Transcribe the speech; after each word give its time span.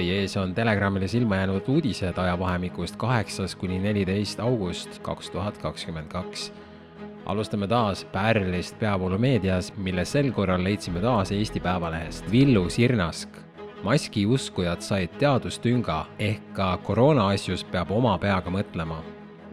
Teie 0.00 0.22
ees 0.22 0.32
on 0.40 0.54
Telegramile 0.56 1.08
silma 1.12 1.36
jäänud 1.36 1.66
uudised 1.68 2.18
ajavahemikust 2.18 2.96
kaheksas 2.96 3.52
kuni 3.56 3.78
neliteist 3.78 4.40
august 4.40 4.98
kaks 5.04 5.28
tuhat 5.30 5.58
kakskümmend 5.58 6.08
kaks. 6.08 6.52
alustame 7.26 7.68
taas 7.68 8.04
Pärlist 8.04 8.78
peavoolumeedias, 8.78 9.76
mille 9.76 10.04
sel 10.04 10.32
korral 10.32 10.64
leidsime 10.64 11.00
taas 11.00 11.32
Eesti 11.32 11.60
Päevalehest. 11.60 12.32
Villu 12.32 12.70
Sirnask. 12.70 13.28
maskiuskujad 13.82 14.80
said 14.80 15.08
teadustünga 15.18 16.06
ehk 16.18 16.52
ka 16.52 16.76
koroona 16.76 17.28
asjus 17.28 17.64
peab 17.64 17.90
oma 17.90 18.18
peaga 18.18 18.50
mõtlema 18.50 19.02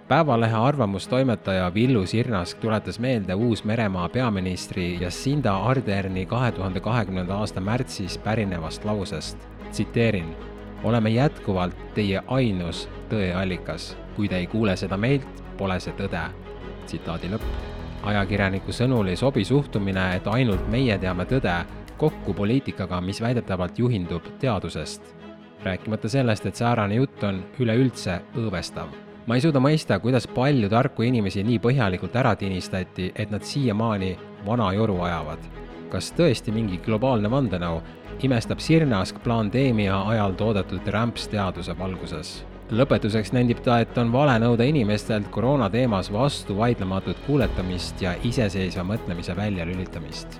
päevalehe 0.07 0.53
arvamustoimetaja 0.53 1.73
Villu 1.73 2.05
Sirnask 2.05 2.57
tuletas 2.57 2.99
meelde 2.99 3.33
Uus-Meremaa 3.33 4.09
peaministri 4.09 4.97
Jacinda 5.01 5.57
Arderni 5.57 6.25
kahe 6.25 6.51
tuhande 6.51 6.79
kahekümnenda 6.79 7.35
aasta 7.35 7.61
märtsis 7.61 8.17
pärinevast 8.17 8.85
lausest. 8.85 9.37
tsiteerin, 9.71 10.35
oleme 10.83 11.09
jätkuvalt 11.09 11.93
teie 11.93 12.21
ainus 12.27 12.89
tõeallikas. 13.09 13.97
kui 14.15 14.29
te 14.29 14.37
ei 14.37 14.47
kuule 14.47 14.75
seda 14.75 14.97
meilt, 14.97 15.43
pole 15.57 15.79
see 15.79 15.93
tõde. 15.93 16.21
tsitaadi 16.85 17.27
lõpp. 17.27 17.43
ajakirjaniku 18.03 18.71
sõnul 18.71 19.07
ei 19.07 19.15
sobi 19.15 19.45
suhtumine, 19.45 20.15
et 20.15 20.27
ainult 20.27 20.69
meie 20.69 20.97
teame 20.97 21.25
tõde, 21.25 21.65
kokku 21.97 22.33
poliitikaga, 22.33 23.01
mis 23.01 23.21
väidetavalt 23.21 23.79
juhindub 23.79 24.23
teadusest. 24.39 25.15
rääkimata 25.63 26.09
sellest, 26.09 26.45
et 26.45 26.55
säärane 26.55 26.95
jutt 26.95 27.23
on 27.23 27.43
üleüldse 27.59 28.21
õõvestav 28.35 29.06
ma 29.27 29.35
ei 29.35 29.43
suuda 29.43 29.59
mõista, 29.59 29.99
kuidas 29.99 30.27
palju 30.31 30.69
tarku 30.71 31.03
inimesi 31.03 31.43
nii 31.43 31.59
põhjalikult 31.63 32.15
ära 32.15 32.33
tinistati, 32.39 33.11
et 33.15 33.31
nad 33.31 33.43
siiamaani 33.43 34.15
vana 34.45 34.71
joru 34.73 35.01
ajavad. 35.03 35.39
kas 35.87 36.11
tõesti 36.11 36.51
mingi 36.51 36.77
globaalne 36.83 37.29
vandenõu 37.31 37.77
imestab 38.27 38.59
Sirnask 38.59 39.21
pandeemia 39.23 40.01
ajal 40.11 40.33
toodetud 40.35 40.87
rämpsteaduse 40.87 41.75
valguses? 41.79 42.45
lõpetuseks 42.71 43.31
nendib 43.33 43.59
ta, 43.63 43.79
et 43.79 43.97
on 43.97 44.11
vale 44.11 44.39
nõuda 44.39 44.63
inimestelt 44.67 45.27
koroona 45.31 45.69
teemas 45.69 46.11
vastuvaidlematut 46.11 47.19
kuuletamist 47.27 48.01
ja 48.01 48.15
iseseisva 48.23 48.83
mõtlemise 48.83 49.35
väljalülitamist 49.35 50.39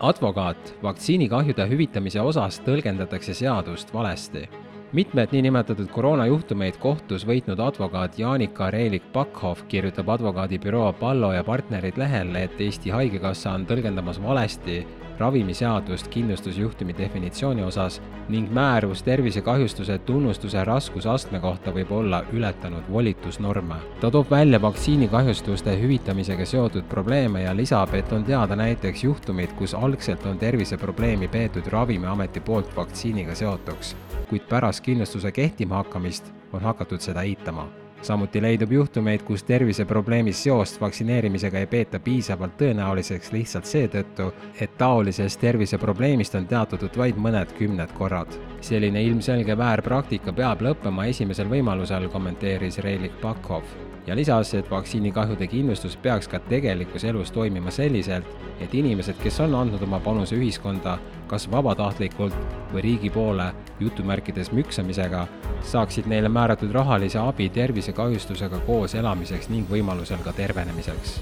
advokaat, 0.00 0.74
vaktsiinikahjude 0.82 1.66
hüvitamise 1.66 2.20
osas 2.20 2.60
tõlgendatakse 2.62 3.34
seadust 3.34 3.94
valesti 3.94 4.44
mitmed 4.92 5.32
niinimetatud 5.32 5.88
koroonajuhtumeid 5.90 6.76
kohtus 6.82 7.26
võitnud 7.26 7.60
advokaat 7.60 8.18
Jaanika 8.18 8.70
Reelik-Pakhoff 8.70 9.66
kirjutab 9.68 10.08
advokaadibüroo 10.14 10.92
Pallo 11.00 11.32
ja 11.32 11.44
partnerid 11.44 11.98
lehel, 11.98 12.34
et 12.36 12.60
Eesti 12.60 12.90
Haigekassa 12.90 13.56
on 13.56 13.66
tõlgendamas 13.66 14.22
valesti 14.22 14.84
ravimiseadust 15.18 16.08
kindlustusjuhtumi 16.08 16.94
definitsiooni 16.98 17.62
osas 17.62 18.00
ning 18.28 18.50
määrus 18.52 19.02
tervisekahjustuse 19.02 19.98
tunnustuse 19.98 20.64
raskusastme 20.64 21.40
kohta 21.40 21.72
võib 21.72 21.92
olla 21.92 22.22
ületanud 22.32 22.90
volitusnorme. 22.92 23.74
ta 24.00 24.10
toob 24.10 24.30
välja 24.30 24.62
vaktsiinikahjustuste 24.62 25.78
hüvitamisega 25.80 26.44
seotud 26.46 26.84
probleeme 26.88 27.42
ja 27.42 27.56
lisab, 27.56 27.94
et 27.94 28.12
on 28.12 28.24
teada 28.24 28.56
näiteks 28.56 29.04
juhtumid, 29.04 29.52
kus 29.56 29.74
algselt 29.74 30.26
on 30.26 30.38
terviseprobleemi 30.38 31.28
peetud 31.28 31.66
Ravimiameti 31.66 32.40
poolt 32.40 32.76
vaktsiiniga 32.76 33.34
seotuks, 33.34 33.96
kuid 34.28 34.46
pärast 34.48 34.84
kindlustuse 34.84 35.32
kehtima 35.32 35.82
hakkamist 35.82 36.32
on 36.52 36.60
hakatud 36.60 37.00
seda 37.00 37.22
eitama 37.22 37.68
samuti 38.02 38.42
leidub 38.42 38.72
juhtumeid, 38.72 39.22
kus 39.22 39.42
terviseprobleemist 39.44 40.42
seost 40.42 40.80
vaktsineerimisega 40.80 41.58
ei 41.58 41.66
peeta 41.66 42.00
piisavalt 42.00 42.54
tõenäoliseks 42.60 43.32
lihtsalt 43.32 43.66
seetõttu, 43.66 44.28
et 44.60 44.76
taolisest 44.78 45.40
terviseprobleemist 45.40 46.34
on 46.38 46.46
teatatud 46.46 46.96
vaid 46.96 47.18
mõned 47.18 47.56
kümned 47.58 47.92
korrad. 47.98 48.38
selline 48.60 49.02
ilmselge 49.02 49.58
väärpraktika 49.58 50.32
peab 50.32 50.62
lõppema 50.62 51.06
esimesel 51.06 51.48
võimalusel, 51.48 52.08
kommenteeris 52.08 52.78
Reilik 52.78 53.20
Pakov 53.20 53.62
ja 54.06 54.16
lisas, 54.16 54.54
et 54.54 54.70
vaktsiinikahjude 54.70 55.46
kindlustus 55.46 55.96
peaks 55.96 56.28
ka 56.28 56.38
tegelikus 56.38 57.04
elus 57.04 57.32
toimima 57.32 57.70
selliselt, 57.70 58.26
et 58.60 58.74
inimesed, 58.74 59.18
kes 59.22 59.40
on 59.40 59.54
andnud 59.54 59.82
oma 59.82 60.00
panuse 60.00 60.36
ühiskonda 60.36 60.98
kas 61.26 61.48
vabatahtlikult 61.50 62.34
või 62.72 62.82
riigi 62.84 63.10
poole 63.10 63.50
jutumärkides 63.80 64.52
müksamisega, 64.56 65.26
saaksid 65.62 66.06
neile 66.06 66.28
määratud 66.28 66.72
rahalise 66.72 67.18
abi 67.18 67.48
tervisekahjustusega 67.48 68.60
koos 68.66 68.94
elamiseks 68.94 69.50
ning 69.52 69.70
võimalusel 69.70 70.22
ka 70.24 70.32
tervenemiseks. 70.36 71.20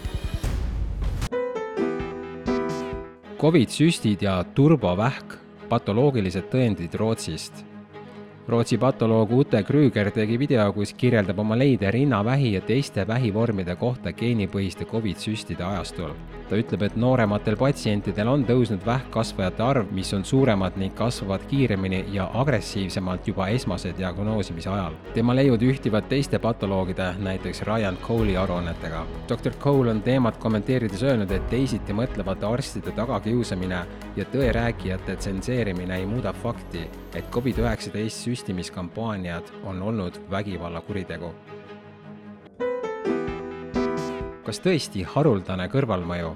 Covid-süstid 3.40 4.22
ja 4.24 4.38
turbovähk, 4.54 5.36
patoloogilised 5.68 6.46
tõendid 6.52 6.94
Rootsist 6.96 7.64
Rootsi 8.48 8.76
patoloog 8.76 9.30
Ute 9.32 9.62
Krüger 9.64 10.10
tegi 10.12 10.36
video, 10.36 10.66
kus 10.76 10.90
kirjeldab 11.00 11.38
oma 11.40 11.56
leide 11.56 11.88
rinnavähi 11.90 12.50
ja 12.52 12.60
teiste 12.60 13.06
vähivormide 13.08 13.72
kohta 13.80 14.12
geenipõhiste 14.12 14.84
Covid-süstide 14.84 15.64
ajastul. 15.64 16.12
ta 16.44 16.58
ütleb, 16.60 16.82
et 16.84 16.96
noorematel 17.00 17.56
patsientidel 17.56 18.28
on 18.28 18.42
tõusnud 18.44 18.84
vähkkasvajate 18.84 19.62
arv, 19.64 19.86
mis 19.96 20.12
on 20.12 20.24
suuremad 20.28 20.76
ning 20.76 20.92
kasvavad 20.94 21.46
kiiremini 21.48 22.02
ja 22.12 22.26
agressiivsemalt 22.34 23.28
juba 23.28 23.48
esmase 23.48 23.94
diagnoosimise 23.96 24.68
ajal. 24.70 24.92
tema 25.14 25.34
leiud 25.34 25.62
ühtivad 25.62 26.04
teiste 26.08 26.38
patoloogide, 26.38 27.14
näiteks 27.18 27.62
Ryan 27.62 27.96
Cole'i 27.96 28.36
aruannetega. 28.36 29.06
doktor 29.28 29.52
Cole 29.52 29.90
on 29.90 30.02
teemat 30.02 30.36
kommenteerides 30.36 31.02
öelnud, 31.02 31.30
et 31.30 31.48
teisiti 31.48 31.92
mõtlevate 31.92 32.44
arstide 32.44 32.92
tagakiusamine 32.92 33.80
ja 34.16 34.24
tõerääkijate 34.24 35.16
tsenseerimine 35.16 35.96
ei 35.96 36.06
muuda 36.06 36.32
fakti, 36.32 36.84
et 37.14 37.24
Covid-19 37.30 38.33
süstimiskampaaniad 38.34 39.44
on 39.64 39.82
olnud 39.82 40.18
vägivallakuritegu. 40.30 41.34
kas 44.44 44.58
tõesti 44.60 45.04
haruldane 45.08 45.68
kõrvalmõju? 45.72 46.32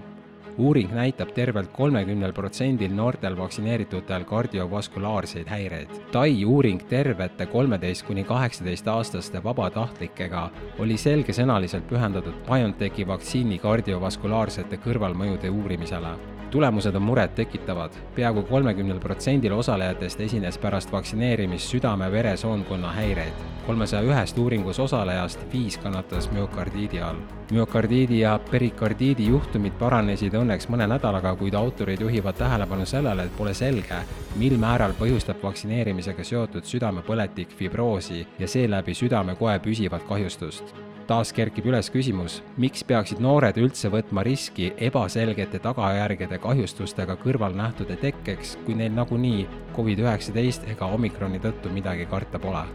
uuring 0.58 0.94
näitab 0.94 1.34
tervelt 1.34 1.72
kolmekümnel 1.72 2.32
protsendil 2.32 2.94
noortel 2.94 3.36
vaktsineeritutel 3.38 4.24
kardiovaskulaarseid 4.24 5.46
häireid. 5.46 5.90
Tai 6.12 6.44
uuring 6.44 6.82
tervete 6.88 7.46
kolmeteist 7.46 8.06
kuni 8.06 8.24
kaheksateist 8.24 8.88
aastaste 8.88 9.44
vabatahtlikega 9.44 10.48
oli 10.78 10.96
selgesõnaliselt 10.96 11.86
pühendatud 11.90 12.42
BioNTechi 12.48 13.06
vaktsiini 13.06 13.58
kardiovaskulaarsete 13.58 14.82
kõrvalmõjude 14.86 15.50
uurimisele 15.50 16.37
tulemused 16.50 16.94
on 16.94 17.02
murettekitavad. 17.02 17.90
peaaegu 18.14 18.42
kolmekümnel 18.42 18.98
protsendil 19.00 19.52
osalejatest 19.52 20.20
esines 20.20 20.58
pärast 20.58 20.92
vaktsineerimist 20.92 21.70
südame-veresoonkonna 21.74 22.92
häireid. 22.92 23.32
kolmesaja 23.66 24.02
ühest 24.02 24.38
uuringus 24.38 24.80
osalejast 24.80 25.40
viis 25.52 25.78
kannatas 25.78 26.30
müokardiidi 26.30 27.00
all. 27.00 27.16
müokardiidi 27.52 28.20
ja 28.20 28.40
perikardiidi 28.50 29.26
juhtumid 29.26 29.72
paranesid 29.78 30.34
õnneks 30.34 30.68
mõne 30.68 30.86
nädalaga, 30.86 31.36
kuid 31.36 31.54
autorid 31.54 32.00
juhivad 32.00 32.34
tähelepanu 32.34 32.86
sellele, 32.86 33.22
et 33.24 33.36
pole 33.36 33.54
selge, 33.54 34.02
mil 34.36 34.58
määral 34.58 34.92
põhjustab 34.92 35.42
vaktsineerimisega 35.42 36.24
seotud 36.24 36.64
südamepõletik 36.64 37.48
fibroosi 37.48 38.26
ja 38.38 38.48
seeläbi 38.48 38.94
südamekoe 38.94 39.58
püsivat 39.58 40.02
kahjustust 40.08 40.87
taas 41.08 41.32
kerkib 41.32 41.66
üles 41.70 41.88
küsimus, 41.88 42.42
miks 42.60 42.84
peaksid 42.84 43.20
noored 43.24 43.56
üldse 43.56 43.88
võtma 43.92 44.22
riski 44.26 44.68
ebaselgete 44.88 45.60
tagajärgede 45.64 46.38
kahjustustega 46.42 47.16
kõrvalnähtude 47.22 47.96
tekkeks, 48.02 48.58
kui 48.66 48.76
neil 48.76 48.92
nagunii 48.92 49.46
Covid-19 49.76 50.68
ega 50.74 50.90
omikroni 50.98 51.40
tõttu 51.40 51.72
midagi 51.72 52.06
karta 52.10 52.38
pole. 52.42 52.66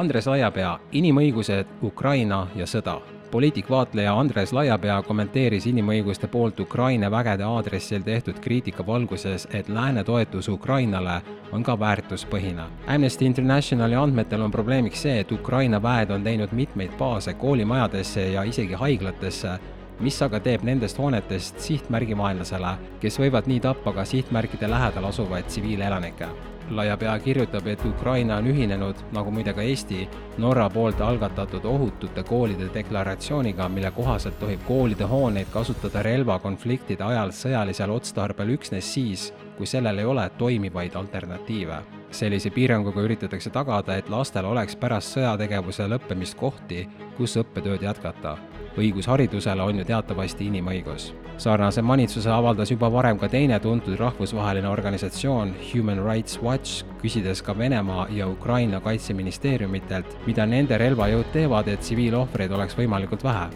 Andres 0.00 0.28
Laiapea, 0.30 0.76
inimõigused, 0.94 1.80
Ukraina 1.82 2.44
ja 2.54 2.66
sõda 2.70 3.00
poliitikvaatleja 3.30 4.18
Andres 4.18 4.52
Laiapea 4.52 5.02
kommenteeris 5.02 5.66
inimõiguste 5.70 6.28
poolt 6.28 6.60
Ukraina 6.60 7.10
vägede 7.10 7.44
aadressil 7.46 8.02
tehtud 8.02 8.38
kriitika 8.42 8.86
valguses, 8.86 9.48
et 9.54 9.68
lääne 9.68 10.04
toetus 10.04 10.48
Ukrainale 10.48 11.20
on 11.52 11.62
ka 11.62 11.78
väärtuspõhine. 11.78 12.66
Amnesty 12.86 13.24
Internationali 13.24 13.94
andmetel 13.94 14.42
on 14.42 14.50
probleemiks 14.50 15.02
see, 15.02 15.20
et 15.20 15.32
Ukraina 15.32 15.82
väed 15.82 16.10
on 16.10 16.24
teinud 16.24 16.52
mitmeid 16.52 16.96
baase 16.98 17.34
koolimajadesse 17.34 18.28
ja 18.32 18.42
isegi 18.42 18.74
haiglatesse, 18.74 19.58
mis 20.00 20.22
aga 20.22 20.40
teeb 20.40 20.62
nendest 20.66 20.98
hoonetest 20.98 21.60
sihtmärgi 21.60 22.16
vaenlasele, 22.18 22.76
kes 23.00 23.20
võivad 23.20 23.50
nii 23.50 23.60
tappa 23.66 23.92
ka 23.92 24.04
sihtmärkide 24.04 24.70
lähedal 24.70 25.10
asuvaid 25.12 25.50
tsiviilelanikke 25.50 26.30
Laiapea 26.70 27.18
kirjutab, 27.18 27.66
et 27.66 27.84
Ukraina 27.84 28.36
on 28.36 28.46
ühinenud, 28.46 29.00
nagu 29.12 29.30
muide 29.34 29.50
ka 29.52 29.62
Eesti, 29.66 30.04
Norra 30.38 30.68
poolt 30.70 31.00
algatatud 31.02 31.64
ohutute 31.66 32.22
koolide 32.22 32.68
deklaratsiooniga, 32.74 33.66
mille 33.68 33.90
kohaselt 33.90 34.38
tohib 34.38 34.62
koolide 34.68 35.08
hooneid 35.10 35.50
kasutada 35.50 36.02
relvakonfliktide 36.06 37.04
ajal 37.04 37.34
sõjalisel 37.34 37.90
otstarbel 37.90 38.54
üksnes 38.54 38.92
siis, 38.94 39.32
kui 39.58 39.66
sellel 39.66 39.98
ei 39.98 40.06
ole 40.06 40.30
toimivaid 40.38 40.94
alternatiive. 40.94 41.82
sellise 42.10 42.50
piiranguga 42.50 43.00
üritatakse 43.00 43.50
tagada, 43.50 43.96
et 43.96 44.08
lastel 44.10 44.44
oleks 44.44 44.76
pärast 44.76 45.14
sõjategevuse 45.14 45.86
lõppemist 45.86 46.34
kohti, 46.38 46.88
kus 47.16 47.36
õppetööd 47.36 47.82
jätkata 47.82 48.36
õigus 48.78 49.08
haridusele 49.10 49.62
on 49.62 49.78
ju 49.78 49.84
teatavasti 49.84 50.46
inimõigus. 50.46 51.12
sarnase 51.40 51.82
manitsuse 51.82 52.30
avaldas 52.30 52.70
juba 52.70 52.92
varem 52.92 53.18
ka 53.18 53.28
teine 53.28 53.60
tuntud 53.60 53.98
rahvusvaheline 53.98 54.68
organisatsioon 54.68 55.54
Human 55.72 56.04
Rights 56.04 56.38
Watch, 56.42 56.84
küsides 57.02 57.42
ka 57.42 57.58
Venemaa 57.58 58.06
ja 58.10 58.28
Ukraina 58.28 58.80
kaitseministeeriumitelt, 58.80 60.18
mida 60.26 60.46
nende 60.46 60.78
relvajõud 60.78 61.32
teevad, 61.32 61.68
et 61.68 61.80
tsiviilohvreid 61.80 62.52
oleks 62.52 62.76
võimalikult 62.76 63.24
vähe. 63.24 63.48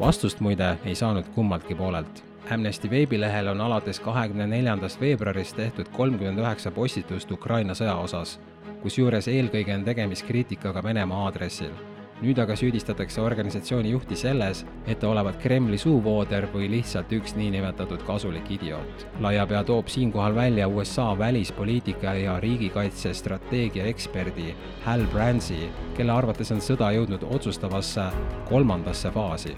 vastust 0.00 0.40
muide 0.40 0.78
ei 0.84 0.94
saanud 0.94 1.24
kummaltki 1.34 1.74
poolelt 1.74 2.24
Amnesty 2.50 2.90
veebilehel 2.90 3.48
on 3.48 3.60
alates 3.60 4.00
kahekümne 4.00 4.46
neljandast 4.46 5.00
veebruarist 5.00 5.56
tehtud 5.56 5.88
kolmkümmend 5.88 6.38
üheksa 6.38 6.70
postitust 6.70 7.30
Ukraina 7.30 7.74
sõja 7.78 7.94
osas, 8.02 8.40
kusjuures 8.82 9.28
eelkõige 9.28 9.74
on 9.74 9.84
tegemist 9.86 10.26
kriitikaga 10.26 10.82
Venemaa 10.82 11.24
aadressil 11.28 11.91
nüüd 12.22 12.38
aga 12.38 12.54
süüdistatakse 12.56 13.20
organisatsiooni 13.20 13.90
juhti 13.92 14.16
selles, 14.16 14.62
et 14.86 15.00
ta 15.02 15.10
olevat 15.10 15.40
Kremli 15.42 15.78
suuvooder 15.78 16.46
või 16.54 16.68
lihtsalt 16.70 17.10
üks 17.16 17.34
niinimetatud 17.38 18.04
kasulik 18.06 18.50
idioot. 18.56 19.06
Laiapea 19.24 19.64
toob 19.66 19.90
siinkohal 19.90 20.34
välja 20.34 20.68
USA 20.68 21.10
välispoliitika 21.18 22.14
ja 22.14 22.38
riigikaitsestrateegia 22.40 23.88
eksperdi 23.90 24.54
Hal 24.86 25.06
Brandsi, 25.12 25.66
kelle 25.96 26.14
arvates 26.14 26.54
on 26.54 26.62
sõda 26.62 26.92
jõudnud 26.94 27.26
otsustavasse 27.34 28.08
kolmandasse 28.50 29.10
faasi 29.10 29.56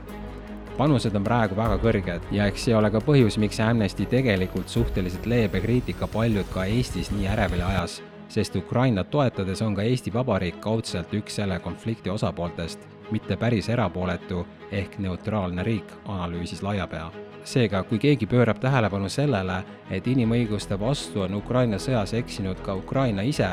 panused 0.79 1.15
on 1.15 1.23
praegu 1.23 1.55
väga 1.55 1.77
kõrged 1.83 2.33
ja 2.35 2.49
eks 2.51 2.65
see 2.67 2.75
ole 2.75 2.91
ka 2.91 2.99
põhjus, 3.05 3.39
miks 3.39 3.61
Amnesty 3.63 4.09
tegelikult 4.11 4.73
suhteliselt 4.73 5.29
leebe 5.31 5.63
kriitika 5.63 6.11
paljud 6.11 6.51
ka 6.55 6.67
Eestis 6.67 7.13
nii 7.15 7.31
ärevile 7.31 7.69
ajas 7.69 8.01
sest 8.35 8.57
Ukrainat 8.57 9.11
toetades 9.11 9.63
on 9.63 9.75
ka 9.75 9.83
Eesti 9.83 10.13
Vabariik 10.15 10.57
kaudselt 10.61 11.13
üks 11.15 11.37
selle 11.39 11.59
konflikti 11.63 12.11
osapooltest, 12.11 12.81
mitte 13.15 13.37
päris 13.37 13.69
erapooletu 13.71 14.41
ehk 14.73 14.99
neutraalne 14.99 15.63
riik, 15.63 15.93
analüüsis 16.05 16.63
Laiapea. 16.63 17.11
seega, 17.45 17.83
kui 17.83 17.99
keegi 17.99 18.27
pöörab 18.27 18.59
tähelepanu 18.59 19.09
sellele, 19.09 19.63
et 19.91 20.07
inimõiguste 20.07 20.81
vastu 20.81 21.21
on 21.21 21.35
Ukraina 21.35 21.77
sõjas 21.77 22.15
eksinud 22.17 22.61
ka 22.65 22.75
Ukraina 22.75 23.23
ise, 23.23 23.49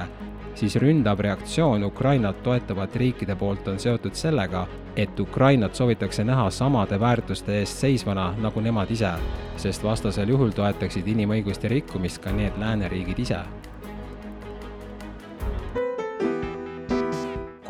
siis 0.56 0.76
ründav 0.76 1.20
reaktsioon 1.20 1.84
Ukrainat 1.84 2.44
toetavate 2.44 3.00
riikide 3.00 3.36
poolt 3.36 3.68
on 3.68 3.80
seotud 3.80 4.16
sellega, 4.16 4.68
et 4.96 5.20
Ukrainat 5.20 5.76
soovitakse 5.76 6.24
näha 6.24 6.50
samade 6.50 7.00
väärtuste 7.00 7.60
eest 7.60 7.78
seisvana 7.78 8.34
nagu 8.42 8.62
nemad 8.62 8.92
ise, 8.92 9.12
sest 9.58 9.84
vastasel 9.84 10.30
juhul 10.30 10.56
toetaksid 10.56 11.08
inimõiguste 11.08 11.68
rikkumist 11.68 12.24
ka 12.24 12.32
need 12.32 12.58
lääneriigid 12.58 13.20
ise 13.20 13.44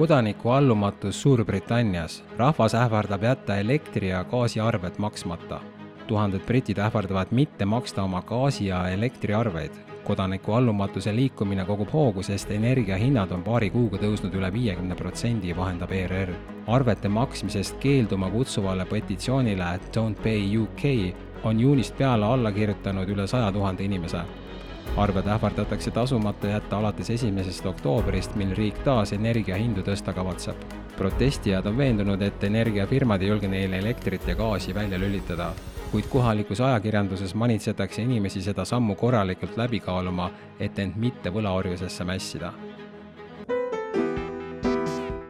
kodanikuallumatus 0.02 1.22
Suurbritannias. 1.22 2.24
rahvas 2.38 2.76
ähvardab 2.76 3.24
jätta 3.24 3.56
elektri- 3.56 4.10
ja 4.10 4.24
gaasiarved 4.24 4.94
maksmata. 4.98 5.60
tuhanded 6.08 6.40
britid 6.40 6.78
ähvardavad 6.78 7.28
mitte 7.32 7.66
maksta 7.66 8.04
oma 8.04 8.22
gaasi- 8.22 8.68
ja 8.68 8.90
elektriarveid. 8.90 9.72
kodanikuallumatuse 10.04 11.16
liikumine 11.16 11.66
kogub 11.66 11.94
hoogu, 11.94 12.24
sest 12.24 12.52
energiahinnad 12.52 13.32
on 13.32 13.44
paari 13.44 13.70
kuuga 13.70 13.98
tõusnud 13.98 14.34
üle 14.34 14.54
viiekümne 14.54 14.96
protsendi, 14.96 15.56
vahendab 15.58 15.92
ERR. 15.92 16.34
arvete 16.68 17.10
maksmisest 17.10 17.78
keelduma 17.80 18.30
kutsuvale 18.30 18.86
petitsioonile 18.86 19.80
Don't 19.98 20.24
Pay 20.24 20.58
UK 20.58 21.16
on 21.44 21.60
juunist 21.60 21.98
peale 21.98 22.26
alla 22.26 22.52
kirjutanud 22.52 23.10
üle 23.10 23.28
saja 23.28 23.52
tuhande 23.52 23.84
inimese 23.84 24.18
arved 24.98 25.28
ähvardatakse 25.28 25.92
tasumata 25.92 26.48
jätta 26.48 26.78
alates 26.78 27.10
esimesest 27.10 27.66
oktoobrist, 27.66 28.36
mil 28.36 28.56
riik 28.56 28.84
taas 28.84 29.14
energiahindu 29.14 29.82
tõsta 29.82 30.14
kavatseb. 30.14 30.56
protestijad 30.98 31.66
on 31.66 31.78
veendunud, 31.78 32.22
et 32.22 32.44
energiafirmad 32.44 33.22
ei 33.22 33.28
julge 33.28 33.48
neile 33.48 33.78
elektrit 33.78 34.28
ja 34.28 34.36
gaasi 34.36 34.76
välja 34.76 35.00
lülitada, 35.00 35.54
kuid 35.92 36.06
kohalikus 36.10 36.62
ajakirjanduses 36.62 37.36
manitsetakse 37.36 38.02
inimesi 38.02 38.42
seda 38.42 38.66
sammu 38.66 38.96
korralikult 38.96 39.58
läbi 39.58 39.80
kaaluma, 39.80 40.32
et 40.60 40.80
end 40.80 40.94
mitte 40.96 41.30
võlaorjusesse 41.30 42.04
mässida. 42.04 42.54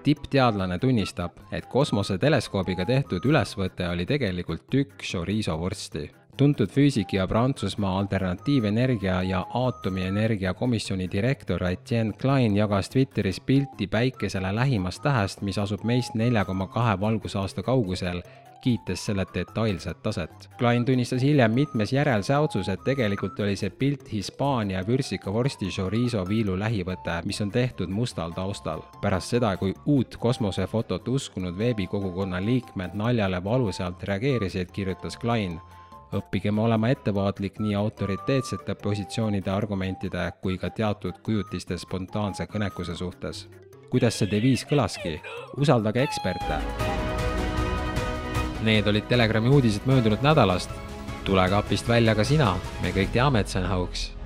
Tippteadlane 0.03 0.79
tunnistab, 0.79 1.31
et 1.51 1.65
kosmoseteleskoobiga 1.65 2.85
tehtud 2.85 3.25
ülesvõte 3.25 3.89
oli 3.89 4.05
tegelikult 4.05 4.65
tükk 4.69 5.05
chorizo 5.05 5.59
vorsti 5.59 6.09
tuntud 6.37 6.69
füüsik 6.69 7.13
ja 7.13 7.27
Prantsusmaa 7.27 7.99
alternatiivenergia 7.99 9.23
ja 9.23 9.45
aatomienergia 9.53 10.53
komisjoni 10.53 11.07
direktor 11.11 11.63
Etienne 11.63 12.13
Klein 12.13 12.55
jagas 12.57 12.89
Twitteris 12.89 13.39
pilti 13.39 13.87
päikesele 13.87 14.55
lähimast 14.55 15.03
tähest, 15.03 15.41
mis 15.41 15.57
asub 15.57 15.83
meist 15.83 16.15
nelja 16.15 16.45
koma 16.45 16.67
kahe 16.67 16.99
valgusaasta 16.99 17.63
kaugusel, 17.63 18.21
kiites 18.61 19.05
selle 19.05 19.25
detailset 19.33 20.03
taset. 20.03 20.49
Klein 20.57 20.85
tunnistas 20.85 21.21
hiljem 21.21 21.51
mitmes 21.51 21.93
järelsäotsus, 21.93 22.69
et 22.69 22.83
tegelikult 22.83 23.39
oli 23.39 23.55
see 23.55 23.69
pilt 23.69 24.11
Hispaania 24.13 24.85
vürsikavorsti 24.87 25.69
chorizo 25.73 26.23
viilu 26.29 26.59
lähivõte, 26.59 27.17
mis 27.25 27.41
on 27.41 27.51
tehtud 27.51 27.89
mustal 27.89 28.31
taustal. 28.31 28.81
pärast 29.01 29.33
seda, 29.33 29.57
kui 29.57 29.73
uut 29.85 30.17
kosmosefotot 30.17 31.07
uskunud 31.07 31.57
veebikogukonna 31.57 32.45
liikmed 32.45 32.93
naljale 32.93 33.43
valusalt 33.43 34.03
reageerisid, 34.03 34.71
kirjutas 34.71 35.17
Klein 35.17 35.59
õppigem 36.13 36.59
olema 36.59 36.89
ettevaatlik 36.91 37.59
nii 37.59 37.75
autoriteetsete 37.75 38.75
positsioonide 38.75 39.51
argumentide 39.51 40.27
kui 40.41 40.57
ka 40.57 40.69
teatud 40.69 41.21
kujutiste 41.23 41.77
spontaanse 41.77 42.47
kõnekuse 42.51 42.95
suhtes. 42.95 43.47
kuidas 43.89 44.19
see 44.19 44.31
deviis 44.31 44.65
kõlaski? 44.65 45.19
usaldage 45.57 46.03
eksperte. 46.03 46.61
Need 48.63 48.87
olid 48.87 49.07
Telegrami 49.07 49.49
uudised 49.49 49.85
möödunud 49.85 50.21
nädalast. 50.21 50.69
tule 51.23 51.49
kapist 51.49 51.87
välja 51.87 52.15
ka 52.15 52.23
sina, 52.23 52.55
me 52.81 52.91
kõik 52.91 53.11
teame, 53.11 53.39
et 53.39 53.47
see 53.47 53.61
on 53.61 53.69
hauks 53.69 54.20